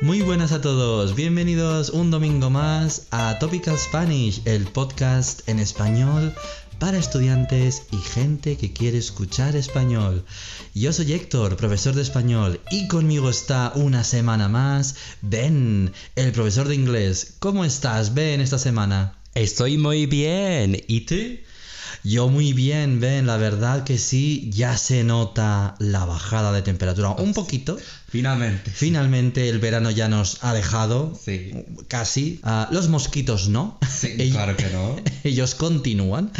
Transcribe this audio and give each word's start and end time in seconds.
Muy 0.00 0.22
buenas 0.22 0.52
a 0.52 0.60
todos, 0.60 1.14
bienvenidos 1.14 1.90
un 1.90 2.10
domingo 2.10 2.50
más 2.50 3.06
a 3.10 3.38
Topical 3.38 3.78
Spanish, 3.78 4.42
el 4.44 4.64
podcast 4.66 5.48
en 5.48 5.58
español 5.58 6.34
para 6.78 6.98
estudiantes 6.98 7.86
y 7.90 7.96
gente 7.96 8.56
que 8.56 8.72
quiere 8.72 8.98
escuchar 8.98 9.56
español. 9.56 10.24
Yo 10.74 10.92
soy 10.92 11.12
Héctor, 11.12 11.56
profesor 11.56 11.94
de 11.94 12.02
español, 12.02 12.60
y 12.70 12.88
conmigo 12.88 13.30
está 13.30 13.72
una 13.74 14.04
semana 14.04 14.48
más 14.48 14.96
Ben, 15.22 15.92
el 16.16 16.32
profesor 16.32 16.68
de 16.68 16.74
inglés. 16.74 17.36
¿Cómo 17.38 17.64
estás, 17.64 18.14
Ben, 18.14 18.40
esta 18.40 18.58
semana? 18.58 19.18
Estoy 19.34 19.78
muy 19.78 20.06
bien. 20.06 20.82
¿Y 20.86 21.02
tú? 21.02 21.16
Yo 22.06 22.28
muy 22.28 22.52
bien, 22.52 23.00
Ben, 23.00 23.26
la 23.26 23.38
verdad 23.38 23.82
que 23.84 23.96
sí, 23.96 24.50
ya 24.52 24.76
se 24.76 25.04
nota 25.04 25.74
la 25.78 26.04
bajada 26.04 26.52
de 26.52 26.60
temperatura. 26.60 27.10
Un 27.12 27.32
poquito. 27.32 27.78
Finalmente. 28.08 28.70
Finalmente 28.70 29.48
el 29.48 29.58
verano 29.58 29.90
ya 29.90 30.08
nos 30.08 30.36
ha 30.44 30.52
dejado. 30.52 31.18
Sí. 31.18 31.52
Casi. 31.88 32.40
Ah, 32.42 32.68
los 32.70 32.88
mosquitos 32.88 33.48
no. 33.48 33.78
Sí, 33.90 34.08
Ellos- 34.18 34.36
claro 34.36 34.54
que 34.56 34.68
no. 34.68 34.96
Ellos 35.24 35.54
continúan. 35.54 36.30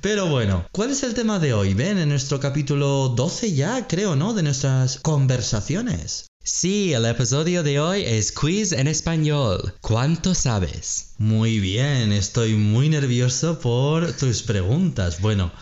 Pero 0.00 0.26
bueno, 0.28 0.64
¿cuál 0.72 0.90
es 0.90 1.02
el 1.02 1.12
tema 1.12 1.38
de 1.38 1.52
hoy? 1.52 1.74
Ben, 1.74 1.98
en 1.98 2.08
nuestro 2.08 2.40
capítulo 2.40 3.10
12 3.10 3.52
ya, 3.52 3.86
creo, 3.86 4.16
¿no? 4.16 4.32
De 4.32 4.42
nuestras 4.42 4.98
conversaciones. 5.00 6.28
Sí, 6.46 6.92
el 6.92 7.06
episodio 7.06 7.62
de 7.62 7.80
hoy 7.80 8.02
es 8.02 8.30
quiz 8.30 8.72
en 8.72 8.86
español. 8.86 9.72
¿Cuánto 9.80 10.34
sabes? 10.34 11.14
Muy 11.16 11.58
bien, 11.58 12.12
estoy 12.12 12.52
muy 12.52 12.90
nervioso 12.90 13.58
por 13.60 14.12
tus 14.12 14.42
preguntas. 14.42 15.22
Bueno, 15.22 15.52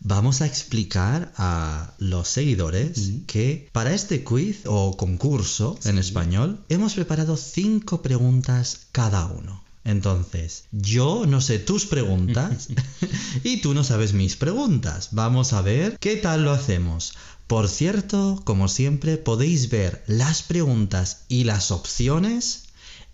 vamos 0.00 0.40
a 0.40 0.46
explicar 0.46 1.30
a 1.36 1.92
los 1.98 2.26
seguidores 2.26 3.10
que 3.26 3.68
para 3.72 3.92
este 3.92 4.24
quiz 4.24 4.62
o 4.64 4.96
concurso 4.96 5.78
en 5.84 5.98
español 5.98 6.64
hemos 6.70 6.94
preparado 6.94 7.36
cinco 7.36 8.00
preguntas 8.00 8.86
cada 8.92 9.26
uno. 9.26 9.62
Entonces, 9.84 10.64
yo 10.72 11.26
no 11.26 11.42
sé 11.42 11.58
tus 11.58 11.84
preguntas 11.84 12.68
y 13.44 13.58
tú 13.58 13.74
no 13.74 13.84
sabes 13.84 14.14
mis 14.14 14.36
preguntas. 14.36 15.10
Vamos 15.12 15.52
a 15.52 15.60
ver 15.60 15.98
qué 15.98 16.16
tal 16.16 16.44
lo 16.44 16.52
hacemos. 16.52 17.12
Por 17.50 17.68
cierto, 17.68 18.40
como 18.44 18.68
siempre, 18.68 19.16
podéis 19.16 19.70
ver 19.70 20.04
las 20.06 20.44
preguntas 20.44 21.24
y 21.26 21.42
las 21.42 21.72
opciones 21.72 22.68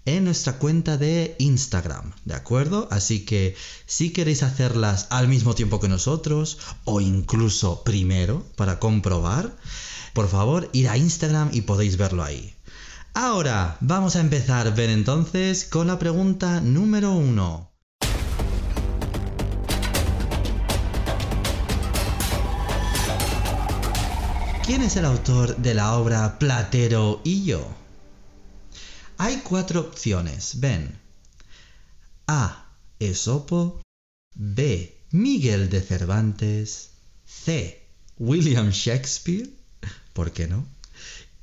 en 0.04 0.24
nuestra 0.24 0.58
cuenta 0.58 0.98
de 0.98 1.36
Instagram, 1.38 2.12
¿de 2.26 2.34
acuerdo? 2.34 2.86
Así 2.90 3.24
que 3.24 3.56
si 3.86 4.10
queréis 4.10 4.42
hacerlas 4.42 5.06
al 5.08 5.26
mismo 5.26 5.54
tiempo 5.54 5.80
que 5.80 5.88
nosotros 5.88 6.58
o 6.84 7.00
incluso 7.00 7.82
primero 7.82 8.44
para 8.56 8.78
comprobar, 8.78 9.56
por 10.12 10.28
favor, 10.28 10.68
ir 10.74 10.90
a 10.90 10.98
Instagram 10.98 11.48
y 11.54 11.62
podéis 11.62 11.96
verlo 11.96 12.22
ahí. 12.22 12.54
Ahora, 13.14 13.78
vamos 13.80 14.16
a 14.16 14.20
empezar, 14.20 14.74
ven 14.74 14.90
entonces, 14.90 15.64
con 15.64 15.86
la 15.86 15.98
pregunta 15.98 16.60
número 16.60 17.12
uno. 17.12 17.70
¿Quién 24.66 24.82
es 24.82 24.96
el 24.96 25.04
autor 25.04 25.56
de 25.58 25.74
la 25.74 25.94
obra 25.94 26.40
Platero 26.40 27.20
y 27.22 27.44
yo? 27.44 27.64
Hay 29.16 29.36
cuatro 29.44 29.78
opciones, 29.78 30.58
ven. 30.58 30.98
A. 32.26 32.66
Esopo. 32.98 33.80
B. 34.34 34.92
Miguel 35.12 35.70
de 35.70 35.80
Cervantes. 35.80 36.90
C. 37.24 37.80
William 38.18 38.70
Shakespeare. 38.70 39.48
¿Por 40.12 40.32
qué 40.32 40.48
no? 40.48 40.66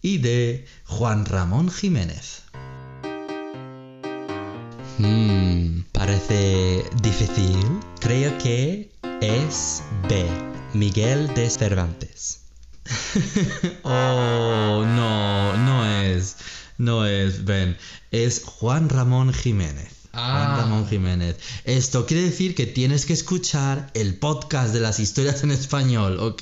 Y 0.02 0.18
D. 0.18 0.68
Juan 0.84 1.24
Ramón 1.24 1.72
Jiménez. 1.72 2.42
Hmm, 4.98 5.84
parece 5.94 6.84
difícil. 7.02 7.80
Creo 8.02 8.38
que 8.38 8.92
es 9.22 9.82
B. 10.10 10.28
Miguel 10.74 11.34
de 11.34 11.50
Cervantes. 11.50 12.43
Oh, 13.84 14.84
no, 14.86 15.58
no 15.58 15.86
es. 16.02 16.36
No 16.78 17.06
es, 17.06 17.46
ven. 17.46 17.78
Es 18.12 18.42
Juan 18.46 18.90
Ramón 18.90 19.34
Jiménez. 19.34 19.90
Juan 20.12 20.24
Ah. 20.26 20.58
Ramón 20.62 20.88
Jiménez. 20.88 21.38
Esto 21.64 22.06
quiere 22.06 22.24
decir 22.24 22.54
que 22.56 22.68
tienes 22.68 23.06
que 23.06 23.14
escuchar 23.14 23.90
el 23.96 24.16
podcast 24.16 24.74
de 24.74 24.80
las 24.80 25.00
historias 25.00 25.44
en 25.44 25.52
español, 25.52 26.20
¿ok? 26.20 26.42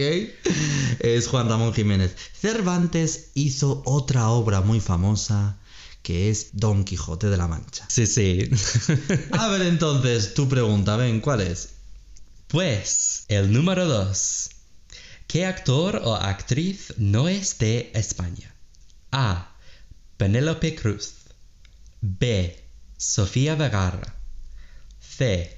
Es 0.99 1.27
Juan 1.27 1.47
Ramón 1.47 1.73
Jiménez. 1.73 2.15
Cervantes 2.39 3.29
hizo 3.33 3.81
otra 3.85 4.29
obra 4.29 4.61
muy 4.61 4.79
famosa 4.81 5.57
que 6.01 6.29
es 6.29 6.49
Don 6.53 6.83
Quijote 6.83 7.27
de 7.29 7.37
la 7.37 7.47
Mancha. 7.47 7.85
Sí, 7.87 8.07
sí. 8.07 8.49
A 9.39 9.47
ver 9.47 9.61
entonces, 9.61 10.33
tu 10.33 10.49
pregunta, 10.49 10.97
ven, 10.97 11.21
¿cuál 11.21 11.41
es? 11.41 11.69
pues, 12.47 13.23
el 13.29 13.53
número 13.53 13.85
2. 13.85 14.49
¿Qué 15.31 15.45
actor 15.45 16.01
o 16.03 16.15
actriz 16.15 16.93
no 16.97 17.29
es 17.29 17.57
de 17.57 17.91
España? 17.93 18.53
A. 19.11 19.55
Penélope 20.17 20.75
Cruz. 20.75 21.13
B. 22.01 22.61
Sofía 22.97 23.55
Vergara. 23.55 24.15
C. 24.99 25.57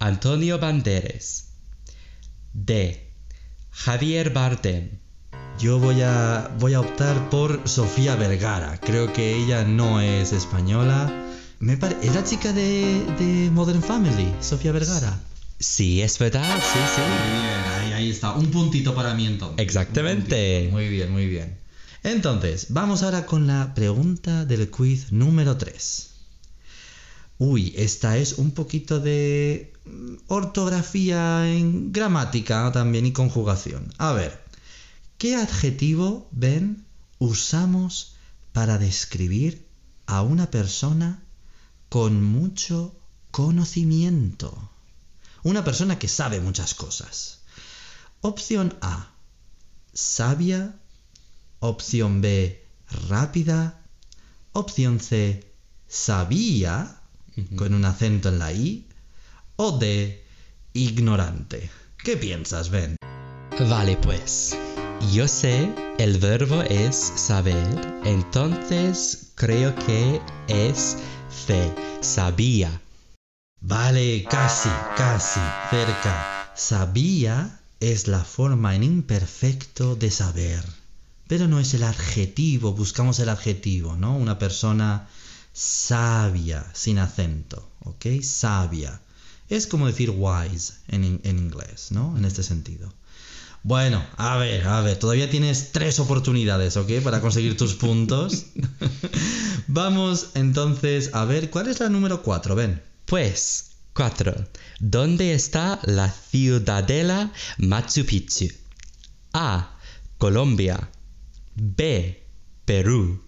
Antonio 0.00 0.58
Banderas. 0.58 1.50
D. 2.52 3.12
Javier 3.70 4.30
Bardem. 4.30 4.98
Yo 5.60 5.78
voy 5.78 6.02
a, 6.02 6.50
voy 6.58 6.74
a 6.74 6.80
optar 6.80 7.30
por 7.30 7.68
Sofía 7.68 8.16
Vergara. 8.16 8.78
Creo 8.80 9.12
que 9.12 9.36
ella 9.36 9.62
no 9.64 10.00
es 10.00 10.32
española. 10.32 11.12
Me 11.60 11.76
pare- 11.76 11.96
¿Es 12.02 12.14
la 12.16 12.24
chica 12.24 12.52
de, 12.52 13.04
de 13.18 13.50
Modern 13.52 13.82
Family, 13.82 14.34
Sofía 14.40 14.72
Vergara? 14.72 15.16
Sí, 15.58 16.02
es 16.02 16.18
verdad, 16.18 16.60
sí, 16.60 16.78
sí. 16.94 17.00
Muy 17.00 17.40
bien, 17.40 17.60
ahí, 17.66 17.92
ahí 17.92 18.10
está. 18.10 18.32
Un 18.32 18.50
puntito 18.50 18.94
para 18.94 19.14
mí 19.14 19.26
entonces. 19.26 19.58
Exactamente. 19.64 20.68
Muy 20.70 20.88
bien, 20.88 21.10
muy 21.10 21.26
bien. 21.26 21.58
Entonces, 22.02 22.66
vamos 22.68 23.02
ahora 23.02 23.24
con 23.24 23.46
la 23.46 23.74
pregunta 23.74 24.44
del 24.44 24.68
quiz 24.70 25.10
número 25.10 25.56
3. 25.56 26.10
Uy, 27.38 27.72
esta 27.76 28.18
es 28.18 28.34
un 28.34 28.50
poquito 28.50 29.00
de 29.00 29.72
mm, 29.86 30.14
ortografía 30.28 31.50
en 31.50 31.92
gramática 31.92 32.70
también 32.72 33.06
y 33.06 33.12
conjugación. 33.12 33.92
A 33.98 34.12
ver, 34.12 34.44
¿qué 35.18 35.36
adjetivo, 35.36 36.28
ven, 36.30 36.84
usamos 37.18 38.16
para 38.52 38.78
describir 38.78 39.64
a 40.06 40.22
una 40.22 40.50
persona 40.50 41.22
con 41.88 42.22
mucho 42.22 42.94
conocimiento? 43.30 44.70
Una 45.44 45.62
persona 45.62 45.98
que 45.98 46.08
sabe 46.08 46.40
muchas 46.40 46.74
cosas. 46.74 47.40
Opción 48.22 48.76
A, 48.80 49.12
sabia. 49.92 50.74
Opción 51.60 52.22
B, 52.22 52.66
rápida. 53.08 53.82
Opción 54.52 55.00
C, 55.00 55.52
sabía, 55.86 57.00
con 57.56 57.74
un 57.74 57.84
acento 57.84 58.30
en 58.30 58.38
la 58.38 58.52
I. 58.52 58.88
O 59.56 59.78
D, 59.78 60.24
ignorante. 60.72 61.70
¿Qué 61.98 62.16
piensas, 62.16 62.70
Ben? 62.70 62.96
Vale, 63.68 63.98
pues. 63.98 64.56
Yo 65.12 65.28
sé, 65.28 65.70
el 65.98 66.18
verbo 66.18 66.62
es 66.62 66.96
saber, 67.16 68.00
entonces 68.04 69.32
creo 69.34 69.74
que 69.74 70.22
es 70.48 70.96
C. 71.28 71.70
Sabía. 72.00 72.80
Vale, 73.66 74.26
casi, 74.28 74.68
casi, 74.94 75.40
cerca. 75.70 76.52
Sabía 76.54 77.60
es 77.80 78.08
la 78.08 78.22
forma 78.22 78.74
en 78.74 78.82
imperfecto 78.82 79.96
de 79.96 80.10
saber. 80.10 80.62
Pero 81.28 81.48
no 81.48 81.58
es 81.58 81.72
el 81.72 81.84
adjetivo, 81.84 82.74
buscamos 82.74 83.20
el 83.20 83.30
adjetivo, 83.30 83.96
¿no? 83.96 84.18
Una 84.18 84.38
persona 84.38 85.08
sabia, 85.54 86.66
sin 86.74 86.98
acento, 86.98 87.66
¿ok? 87.80 88.20
Sabia. 88.22 89.00
Es 89.48 89.66
como 89.66 89.86
decir 89.86 90.10
wise 90.10 90.74
en, 90.88 91.22
en 91.24 91.38
inglés, 91.38 91.86
¿no? 91.90 92.18
En 92.18 92.26
este 92.26 92.42
sentido. 92.42 92.92
Bueno, 93.62 94.04
a 94.18 94.36
ver, 94.36 94.68
a 94.68 94.82
ver, 94.82 94.98
todavía 94.98 95.30
tienes 95.30 95.72
tres 95.72 96.00
oportunidades, 96.00 96.76
¿ok? 96.76 97.00
Para 97.02 97.22
conseguir 97.22 97.56
tus 97.56 97.72
puntos. 97.72 98.44
Vamos 99.68 100.32
entonces 100.34 101.14
a 101.14 101.24
ver, 101.24 101.48
¿cuál 101.48 101.68
es 101.68 101.80
la 101.80 101.88
número 101.88 102.22
4? 102.22 102.54
Ven. 102.56 102.93
Pues, 103.14 103.76
4. 103.92 104.34
¿Dónde 104.80 105.34
está 105.34 105.78
la 105.84 106.10
ciudadela 106.10 107.30
Machu 107.58 108.04
Picchu? 108.04 108.46
A. 109.32 109.78
Colombia. 110.18 110.90
B. 111.54 112.26
Perú. 112.64 113.22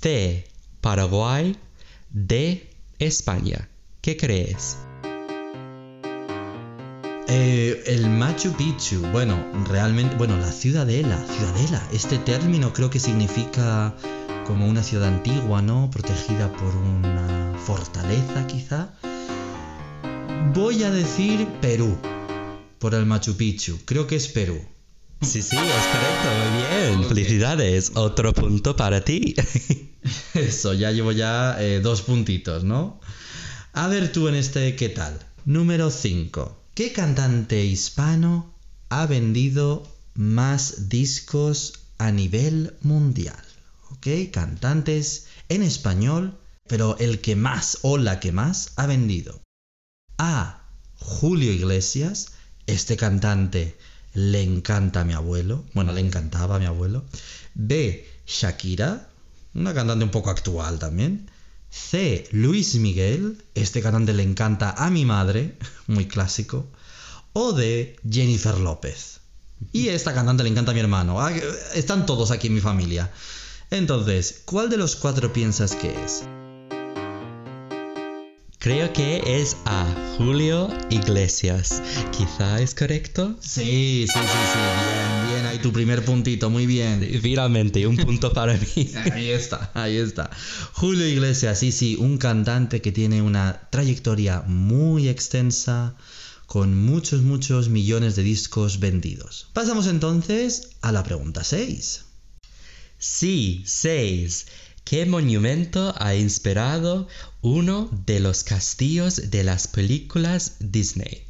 C. 0.00 0.48
Paraguay. 0.80 1.56
D. 2.10 2.70
España. 3.00 3.68
¿Qué 4.00 4.16
crees? 4.16 4.76
Eh, 7.26 7.82
el 7.86 8.08
Machu 8.10 8.52
Picchu, 8.52 9.00
bueno, 9.10 9.44
realmente, 9.68 10.14
bueno, 10.14 10.36
la 10.36 10.52
ciudadela, 10.52 11.18
ciudadela, 11.26 11.82
este 11.92 12.18
término 12.18 12.72
creo 12.72 12.90
que 12.90 13.00
significa 13.00 13.92
como 14.50 14.66
una 14.66 14.82
ciudad 14.82 15.06
antigua, 15.06 15.62
¿no? 15.62 15.88
Protegida 15.92 16.52
por 16.52 16.74
una 16.74 17.56
fortaleza 17.56 18.48
quizá. 18.48 18.92
Voy 20.52 20.82
a 20.82 20.90
decir 20.90 21.46
Perú, 21.60 21.96
por 22.80 22.94
el 22.96 23.06
Machu 23.06 23.36
Picchu. 23.36 23.78
Creo 23.84 24.08
que 24.08 24.16
es 24.16 24.26
Perú. 24.26 24.60
Sí, 25.22 25.40
sí, 25.40 25.56
es 25.56 25.86
correcto, 25.92 26.28
muy 26.40 26.96
bien. 26.98 27.08
Felicidades. 27.08 27.92
Otro 27.94 28.32
punto 28.32 28.74
para 28.74 29.04
ti. 29.04 29.36
Eso, 30.34 30.74
ya 30.74 30.90
llevo 30.90 31.12
ya 31.12 31.56
eh, 31.62 31.78
dos 31.78 32.02
puntitos, 32.02 32.64
¿no? 32.64 33.00
A 33.72 33.86
ver 33.86 34.10
tú 34.10 34.26
en 34.26 34.34
este, 34.34 34.74
¿qué 34.74 34.88
tal? 34.88 35.16
Número 35.44 35.92
5. 35.92 36.60
¿Qué 36.74 36.92
cantante 36.92 37.64
hispano 37.64 38.52
ha 38.88 39.06
vendido 39.06 39.86
más 40.14 40.88
discos 40.88 41.74
a 41.98 42.10
nivel 42.10 42.74
mundial? 42.82 43.36
¿Ok? 43.90 44.30
Cantantes 44.32 45.26
en 45.48 45.62
español, 45.62 46.38
pero 46.66 46.96
el 46.98 47.20
que 47.20 47.36
más 47.36 47.78
o 47.82 47.98
la 47.98 48.20
que 48.20 48.32
más 48.32 48.72
ha 48.76 48.86
vendido. 48.86 49.42
A. 50.18 50.62
Julio 50.96 51.52
Iglesias. 51.52 52.32
Este 52.66 52.96
cantante 52.96 53.76
le 54.14 54.42
encanta 54.42 55.00
a 55.00 55.04
mi 55.04 55.14
abuelo. 55.14 55.64
Bueno, 55.74 55.92
le 55.92 56.00
encantaba 56.00 56.56
a 56.56 56.58
mi 56.58 56.66
abuelo. 56.66 57.04
B. 57.54 58.06
Shakira. 58.26 59.08
Una 59.54 59.74
cantante 59.74 60.04
un 60.04 60.10
poco 60.10 60.30
actual 60.30 60.78
también. 60.78 61.30
C. 61.70 62.28
Luis 62.32 62.74
Miguel. 62.76 63.42
Este 63.54 63.82
cantante 63.82 64.12
le 64.12 64.22
encanta 64.22 64.70
a 64.70 64.90
mi 64.90 65.04
madre. 65.04 65.56
Muy 65.86 66.06
clásico. 66.06 66.68
O 67.32 67.52
D. 67.52 67.96
Jennifer 68.08 68.58
López. 68.58 69.20
Y 69.72 69.88
esta 69.88 70.14
cantante 70.14 70.42
le 70.42 70.50
encanta 70.50 70.70
a 70.70 70.74
mi 70.74 70.80
hermano. 70.80 71.20
Ah, 71.20 71.32
están 71.74 72.06
todos 72.06 72.30
aquí 72.30 72.46
en 72.46 72.54
mi 72.54 72.60
familia. 72.60 73.10
Entonces, 73.72 74.42
¿cuál 74.46 74.68
de 74.68 74.76
los 74.76 74.96
cuatro 74.96 75.32
piensas 75.32 75.76
que 75.76 75.94
es? 76.04 76.24
Creo 78.58 78.92
que 78.92 79.22
es 79.40 79.56
a 79.64 79.86
Julio 80.18 80.68
Iglesias. 80.90 81.80
¿Quizá 82.10 82.60
es 82.60 82.74
correcto? 82.74 83.36
Sí, 83.40 84.06
sí, 84.08 84.18
sí, 84.18 84.38
sí. 84.52 84.58
Bien, 84.58 85.28
bien. 85.30 85.46
Ahí 85.46 85.58
tu 85.60 85.72
primer 85.72 86.04
puntito. 86.04 86.50
Muy 86.50 86.66
bien. 86.66 87.00
Finalmente, 87.22 87.86
un 87.86 87.96
punto 87.96 88.32
para 88.32 88.54
mí. 88.54 88.90
Ahí 89.12 89.30
está, 89.30 89.70
ahí 89.74 89.96
está. 89.96 90.30
Julio 90.72 91.06
Iglesias, 91.06 91.60
sí, 91.60 91.70
sí. 91.70 91.96
Un 91.96 92.18
cantante 92.18 92.82
que 92.82 92.90
tiene 92.90 93.22
una 93.22 93.68
trayectoria 93.70 94.42
muy 94.48 95.08
extensa 95.08 95.94
con 96.46 96.76
muchos, 96.76 97.22
muchos 97.22 97.68
millones 97.68 98.16
de 98.16 98.24
discos 98.24 98.80
vendidos. 98.80 99.48
Pasamos 99.52 99.86
entonces 99.86 100.70
a 100.82 100.90
la 100.90 101.04
pregunta 101.04 101.44
6. 101.44 102.09
Sí, 103.02 103.62
6. 103.64 104.46
¿Qué 104.84 105.06
monumento 105.06 105.94
ha 105.98 106.14
inspirado 106.14 107.08
uno 107.40 107.88
de 108.04 108.20
los 108.20 108.44
castillos 108.44 109.30
de 109.30 109.42
las 109.42 109.68
películas 109.68 110.56
Disney? 110.60 111.26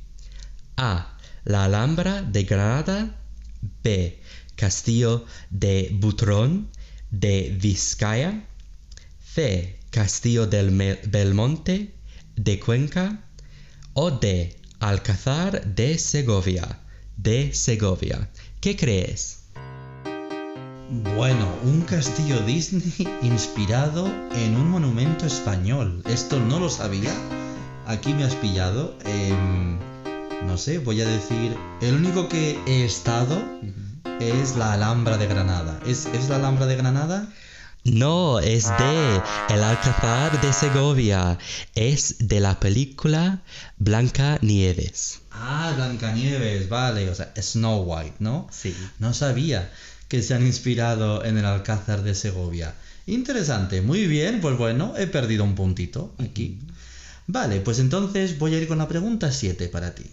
A. 0.77 1.17
La 1.45 1.67
Alhambra 1.67 2.23
de 2.23 2.43
Granada. 2.43 3.23
B. 3.85 4.21
Castillo 4.57 5.25
de 5.51 5.91
Butrón 5.93 6.71
de 7.13 7.57
Vizcaya. 7.63 8.45
C. 9.25 9.79
Castillo 9.91 10.49
del 10.49 10.71
Belmonte 11.07 11.95
de 12.35 12.59
Cuenca. 12.59 13.25
O 13.93 14.11
D. 14.11 14.57
Alcázar 14.81 15.65
de 15.73 15.99
Segovia 15.99 16.81
de 17.17 17.53
Segovia. 17.53 18.29
¿Qué 18.61 18.77
crees? 18.77 19.40
Bueno, 20.93 21.47
un 21.63 21.83
castillo 21.83 22.41
Disney 22.41 22.93
inspirado 23.23 24.09
en 24.33 24.57
un 24.57 24.71
monumento 24.71 25.25
español. 25.25 26.03
Esto 26.09 26.41
no 26.41 26.59
lo 26.59 26.69
sabía. 26.69 27.13
Aquí 27.87 28.13
me 28.13 28.25
has 28.25 28.35
pillado. 28.35 28.99
Em, 29.05 29.79
no 30.49 30.59
sé, 30.59 30.79
voy 30.79 31.01
a 31.01 31.07
decir. 31.07 31.57
El 31.81 31.95
único 31.95 32.29
que 32.29 32.59
he 32.67 32.85
estado 32.85 33.41
es 34.19 34.57
la 34.57 34.73
Alhambra 34.73 35.17
de 35.17 35.29
Granada. 35.29 35.79
¿Es, 35.87 36.07
¿Es 36.07 36.29
la 36.29 36.37
Alhambra 36.37 36.67
de 36.67 36.75
Granada? 36.75 37.29
No, 37.85 38.41
es 38.41 38.67
de 38.77 39.23
El 39.49 39.63
Alcázar 39.63 40.41
de 40.41 40.53
Segovia. 40.53 41.39
Es 41.77 42.17
de 42.19 42.41
la 42.41 42.59
película 42.59 43.43
Blanca 43.79 44.39
Nieves. 44.43 45.21
Ah, 45.31 45.73
Blanca 45.77 46.11
Nieves, 46.11 46.69
vale. 46.69 47.09
O 47.11 47.15
sea, 47.15 47.33
Snow 47.41 47.85
White, 47.85 48.17
¿no? 48.19 48.49
Sí. 48.51 48.77
No 48.99 49.15
sabía 49.15 49.71
que 50.11 50.25
se 50.25 50.35
han 50.35 50.45
inspirado 50.45 51.25
en 51.25 51.39
el 51.39 51.45
Alcázar 51.45 52.03
de 52.03 52.17
Segovia. 52.17 52.75
Interesante, 53.07 53.81
muy 53.81 54.09
bien, 54.09 54.41
pues 54.41 54.59
bueno, 54.59 54.95
he 54.99 55.07
perdido 55.07 55.45
un 55.45 55.55
puntito 55.55 56.13
aquí. 56.19 56.59
Vale, 57.29 57.61
pues 57.61 57.79
entonces 57.79 58.37
voy 58.37 58.57
a 58.57 58.59
ir 58.59 58.67
con 58.67 58.79
la 58.79 58.89
pregunta 58.89 59.31
7 59.31 59.69
para 59.69 59.95
ti. 59.95 60.11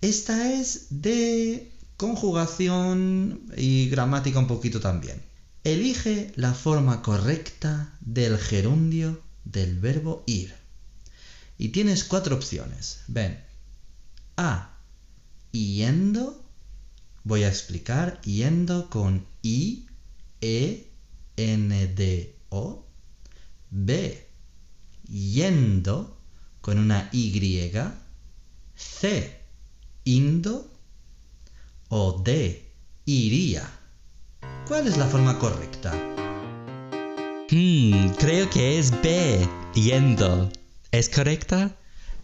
Esta 0.00 0.52
es 0.52 0.86
de 0.90 1.70
conjugación 1.96 3.42
y 3.56 3.88
gramática 3.88 4.40
un 4.40 4.48
poquito 4.48 4.80
también. 4.80 5.22
Elige 5.62 6.32
la 6.34 6.52
forma 6.52 7.00
correcta 7.00 7.92
del 8.00 8.38
gerundio 8.38 9.22
del 9.44 9.78
verbo 9.78 10.24
ir. 10.26 10.52
Y 11.58 11.68
tienes 11.68 12.02
cuatro 12.02 12.34
opciones. 12.34 13.02
Ven. 13.06 13.38
A. 14.36 14.74
Yendo 15.52 16.47
Voy 17.24 17.42
a 17.42 17.48
explicar 17.48 18.20
yendo 18.22 18.88
con 18.90 19.26
I, 19.42 19.86
E, 20.40 20.90
N, 21.36 21.86
D, 21.88 22.36
O. 22.48 22.84
B, 23.70 24.26
yendo 25.08 26.18
con 26.60 26.78
una 26.78 27.08
Y. 27.12 27.70
C, 28.74 29.40
indo. 30.04 30.70
O 31.90 32.22
D, 32.22 32.70
iría. 33.06 33.68
¿Cuál 34.66 34.86
es 34.86 34.96
la 34.98 35.06
forma 35.06 35.38
correcta? 35.38 35.92
Hmm, 37.50 38.10
creo 38.18 38.50
que 38.50 38.78
es 38.78 38.90
B, 39.02 39.48
yendo. 39.74 40.50
¿Es 40.90 41.08
correcta? 41.08 41.74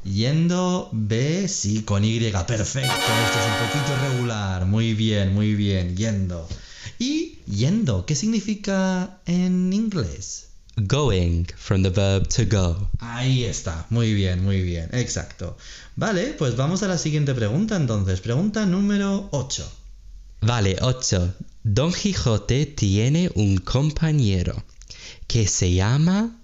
Yendo 0.05 0.91
B, 0.93 1.49
sí, 1.49 1.83
con 1.83 2.05
Y. 2.05 2.19
Perfecto, 2.19 2.53
esto 2.55 3.39
es 3.39 3.47
un 3.47 3.67
poquito 3.67 4.11
regular. 4.11 4.67
Muy 4.67 4.95
bien, 4.95 5.33
muy 5.33 5.55
bien, 5.55 5.97
yendo. 5.97 6.47
Y 6.99 7.39
yendo, 7.47 8.05
¿qué 8.05 8.15
significa 8.15 9.21
en 9.25 9.73
inglés? 9.73 10.49
Going, 10.77 11.47
from 11.57 11.83
the 11.83 11.91
verb 11.91 12.29
to 12.29 12.45
go. 12.51 12.91
Ahí 12.99 13.45
está, 13.45 13.87
muy 13.91 14.13
bien, 14.13 14.45
muy 14.45 14.61
bien, 14.61 14.91
exacto. 14.93 15.57
Vale, 15.97 16.35
pues 16.37 16.57
vamos 16.57 16.83
a 16.83 16.89
la 16.89 16.99
siguiente 16.99 17.33
pregunta 17.33 17.77
entonces. 17.77 18.21
Pregunta 18.21 18.67
número 18.67 19.29
8. 19.33 19.73
Vale, 20.43 20.77
8. 20.83 21.35
Don 21.63 21.93
Quijote 21.93 22.67
tiene 22.67 23.31
un 23.37 23.57
compañero 23.57 24.63
que 25.27 25.47
se 25.47 25.73
llama 25.73 26.43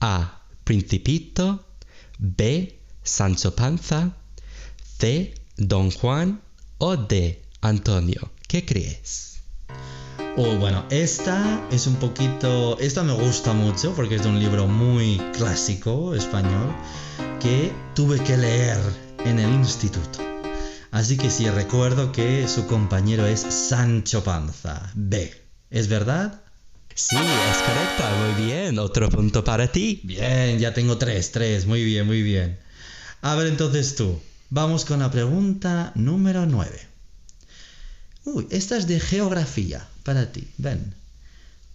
A. 0.00 0.42
Principito, 0.64 1.64
B. 2.18 2.81
Sancho 3.02 3.54
Panza, 3.54 4.16
C. 4.98 5.34
Don 5.56 5.90
Juan 5.90 6.40
o 6.78 6.96
D. 6.96 7.42
Antonio. 7.60 8.32
¿Qué 8.48 8.64
crees? 8.64 9.40
Oh, 10.36 10.56
bueno, 10.56 10.84
esta 10.90 11.66
es 11.70 11.86
un 11.86 11.96
poquito... 11.96 12.78
Esta 12.80 13.02
me 13.02 13.12
gusta 13.12 13.52
mucho 13.52 13.94
porque 13.94 14.16
es 14.16 14.22
de 14.22 14.28
un 14.28 14.38
libro 14.38 14.66
muy 14.66 15.18
clásico 15.32 16.14
español 16.14 16.74
que 17.40 17.72
tuve 17.94 18.18
que 18.22 18.36
leer 18.36 18.78
en 19.24 19.38
el 19.38 19.50
instituto. 19.50 20.20
Así 20.90 21.16
que 21.16 21.30
sí, 21.30 21.48
recuerdo 21.48 22.12
que 22.12 22.48
su 22.48 22.66
compañero 22.66 23.26
es 23.26 23.40
Sancho 23.40 24.24
Panza. 24.24 24.90
B. 24.94 25.32
¿Es 25.70 25.88
verdad? 25.88 26.42
Sí, 26.94 27.16
es 27.16 27.58
correcta, 27.58 28.14
muy 28.16 28.46
bien. 28.46 28.78
Otro 28.78 29.08
punto 29.08 29.42
para 29.42 29.70
ti. 29.70 30.00
Bien, 30.04 30.58
ya 30.58 30.74
tengo 30.74 30.98
tres, 30.98 31.32
tres. 31.32 31.66
Muy 31.66 31.84
bien, 31.84 32.06
muy 32.06 32.22
bien. 32.22 32.58
A 33.22 33.36
ver 33.36 33.46
entonces 33.46 33.94
tú. 33.94 34.20
Vamos 34.50 34.84
con 34.84 34.98
la 34.98 35.10
pregunta 35.10 35.92
número 35.94 36.44
9. 36.44 36.88
Uy, 38.24 38.48
esta 38.50 38.76
es 38.76 38.88
de 38.88 38.98
geografía 38.98 39.88
para 40.02 40.32
ti. 40.32 40.50
Ven. 40.58 40.94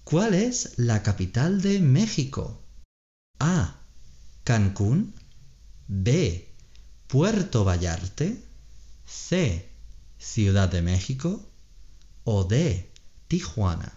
¿Cuál 0.04 0.34
es 0.34 0.74
la 0.78 1.04
capital 1.04 1.62
de 1.62 1.80
México? 1.80 2.62
A. 3.40 3.76
Cancún. 4.44 5.14
B. 5.88 6.48
Puerto 7.08 7.64
Vallarte. 7.64 8.44
C. 9.06 9.70
Ciudad 10.20 10.70
de 10.70 10.82
México. 10.82 11.50
O 12.26 12.44
D. 12.44 12.92
Tijuana. 13.30 13.94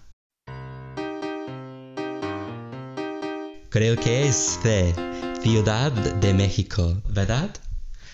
Creo 3.70 3.96
que 3.96 4.28
es 4.28 4.58
C. 4.62 5.29
Ciudad 5.42 5.90
de 5.92 6.34
México, 6.34 7.00
¿verdad? 7.08 7.50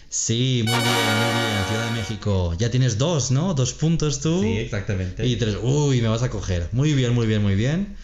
Sí, 0.09 0.62
muy 0.64 0.75
bien, 0.75 0.85
muy 0.85 1.42
bien, 1.42 1.64
Ciudad 1.68 1.85
de 1.87 1.90
México. 2.00 2.54
Ya 2.59 2.71
tienes 2.71 2.99
dos, 2.99 3.30
¿no? 3.33 3.52
Dos 3.54 3.73
puntos 3.73 4.21
tú. 4.21 4.42
Sí, 4.42 4.59
exactamente. 4.59 5.26
Y 5.26 5.37
tres. 5.37 5.56
Uy, 5.61 6.00
me 6.00 6.09
vas 6.09 6.23
a 6.23 6.30
coger. 6.30 6.68
Muy 6.73 6.95
bien, 6.95 7.14
muy 7.14 7.26
bien, 7.26 7.42
muy 7.42 7.56
bien. 7.56 7.97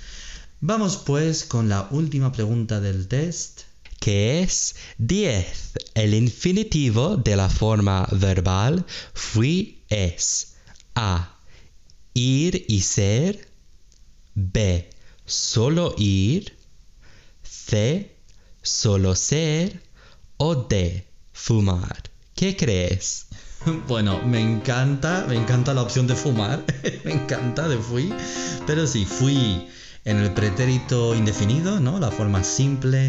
Vamos 0.60 0.96
pues 0.96 1.44
con 1.44 1.68
la 1.68 1.88
última 1.90 2.32
pregunta 2.32 2.80
del 2.80 3.06
test. 3.08 3.62
que 4.00 4.42
es 4.42 4.74
10. 4.98 5.74
El 5.94 6.14
infinitivo 6.14 7.16
de 7.16 7.36
la 7.36 7.48
forma 7.48 8.08
verbal 8.10 8.84
fui 9.14 9.84
es 9.88 10.54
A. 10.96 11.38
Ir 12.14 12.64
y 12.68 12.80
ser. 12.80 13.48
B. 14.34 14.90
Solo 15.24 15.94
ir. 15.96 16.56
C. 17.44 18.10
Solo 18.62 19.14
ser. 19.16 19.82
O 20.36 20.54
D. 20.54 21.06
Fumar. 21.32 22.02
¿Qué 22.34 22.56
crees? 22.56 23.26
Bueno, 23.86 24.20
me 24.24 24.40
encanta, 24.40 25.24
me 25.28 25.36
encanta 25.36 25.72
la 25.72 25.82
opción 25.82 26.08
de 26.08 26.16
fumar, 26.16 26.64
me 27.04 27.12
encanta 27.12 27.68
de 27.68 27.78
fui, 27.78 28.12
pero 28.66 28.88
sí, 28.88 29.04
fui 29.04 29.68
en 30.04 30.18
el 30.18 30.32
pretérito 30.32 31.14
indefinido, 31.14 31.78
¿no? 31.78 32.00
La 32.00 32.10
forma 32.10 32.42
simple, 32.42 33.08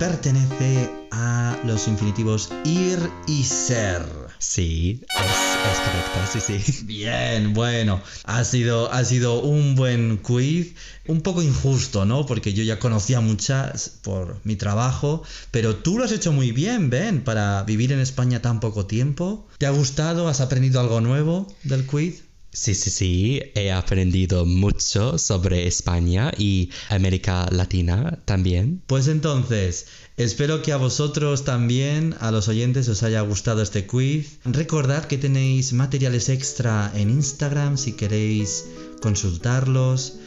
pertenece 0.00 0.90
a 1.12 1.56
los 1.64 1.86
infinitivos 1.86 2.50
ir 2.64 2.98
y 3.28 3.44
ser. 3.44 4.02
Sí, 4.38 5.02
es, 5.14 5.41
es 5.64 5.82
sí, 6.30 6.40
sí. 6.40 6.84
Bien, 6.84 7.52
bueno, 7.54 8.00
ha 8.24 8.44
sido, 8.44 8.92
ha 8.92 9.04
sido 9.04 9.40
un 9.40 9.74
buen 9.74 10.16
quiz, 10.18 10.74
un 11.06 11.20
poco 11.20 11.42
injusto, 11.42 12.04
¿no? 12.04 12.26
Porque 12.26 12.52
yo 12.52 12.62
ya 12.64 12.78
conocía 12.78 13.20
muchas 13.20 13.88
por 14.02 14.40
mi 14.44 14.56
trabajo, 14.56 15.22
pero 15.50 15.76
tú 15.76 15.98
lo 15.98 16.04
has 16.04 16.12
hecho 16.12 16.32
muy 16.32 16.52
bien, 16.52 16.90
Ben, 16.90 17.22
para 17.22 17.62
vivir 17.62 17.92
en 17.92 18.00
España 18.00 18.42
tan 18.42 18.60
poco 18.60 18.86
tiempo. 18.86 19.46
¿Te 19.58 19.66
ha 19.66 19.70
gustado? 19.70 20.28
¿Has 20.28 20.40
aprendido 20.40 20.80
algo 20.80 21.00
nuevo 21.00 21.46
del 21.62 21.86
quiz? 21.86 22.24
Sí, 22.52 22.74
sí, 22.74 22.90
sí, 22.90 23.42
he 23.54 23.72
aprendido 23.72 24.44
mucho 24.44 25.16
sobre 25.16 25.66
España 25.66 26.30
y 26.36 26.70
América 26.90 27.48
Latina 27.50 28.18
también. 28.26 28.82
Pues 28.86 29.08
entonces, 29.08 29.86
espero 30.18 30.60
que 30.60 30.72
a 30.72 30.76
vosotros 30.76 31.44
también, 31.44 32.14
a 32.20 32.30
los 32.30 32.48
oyentes, 32.48 32.88
os 32.88 33.02
haya 33.02 33.22
gustado 33.22 33.62
este 33.62 33.86
quiz. 33.86 34.38
Recordad 34.44 35.06
que 35.06 35.16
tenéis 35.16 35.72
materiales 35.72 36.28
extra 36.28 36.92
en 36.94 37.08
Instagram 37.08 37.78
si 37.78 37.94
queréis 37.94 38.66
consultarlos. 39.00 40.18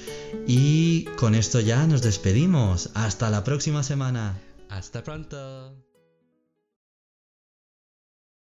Y 0.48 1.04
con 1.18 1.36
esto 1.36 1.60
ya 1.60 1.86
nos 1.86 2.02
despedimos. 2.02 2.90
Hasta 2.96 3.30
la 3.30 3.44
próxima 3.44 3.84
semana. 3.84 4.42
Hasta 4.70 5.04
pronto. 5.04 5.85